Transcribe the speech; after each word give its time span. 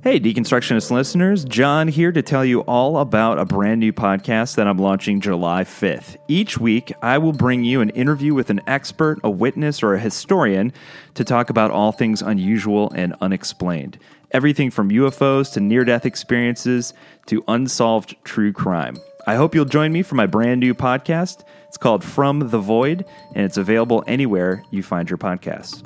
Hey, 0.00 0.20
deconstructionist 0.20 0.92
listeners, 0.92 1.44
John 1.44 1.88
here 1.88 2.12
to 2.12 2.22
tell 2.22 2.44
you 2.44 2.60
all 2.60 2.98
about 2.98 3.40
a 3.40 3.44
brand 3.44 3.80
new 3.80 3.92
podcast 3.92 4.54
that 4.54 4.68
I'm 4.68 4.78
launching 4.78 5.20
July 5.20 5.64
5th. 5.64 6.16
Each 6.28 6.56
week, 6.56 6.92
I 7.02 7.18
will 7.18 7.32
bring 7.32 7.64
you 7.64 7.80
an 7.80 7.90
interview 7.90 8.32
with 8.32 8.48
an 8.48 8.60
expert, 8.68 9.18
a 9.24 9.30
witness, 9.30 9.82
or 9.82 9.94
a 9.94 9.98
historian 9.98 10.72
to 11.14 11.24
talk 11.24 11.50
about 11.50 11.72
all 11.72 11.90
things 11.90 12.22
unusual 12.22 12.92
and 12.92 13.16
unexplained. 13.20 13.98
Everything 14.30 14.70
from 14.70 14.90
UFOs 14.90 15.52
to 15.54 15.60
near 15.60 15.84
death 15.84 16.06
experiences 16.06 16.94
to 17.26 17.42
unsolved 17.48 18.14
true 18.22 18.52
crime. 18.52 18.98
I 19.26 19.34
hope 19.34 19.52
you'll 19.52 19.64
join 19.64 19.92
me 19.92 20.02
for 20.02 20.14
my 20.14 20.26
brand 20.26 20.60
new 20.60 20.74
podcast. 20.74 21.42
It's 21.66 21.76
called 21.76 22.04
From 22.04 22.38
the 22.50 22.60
Void, 22.60 23.04
and 23.34 23.44
it's 23.44 23.56
available 23.56 24.04
anywhere 24.06 24.62
you 24.70 24.84
find 24.84 25.10
your 25.10 25.18
podcasts. 25.18 25.84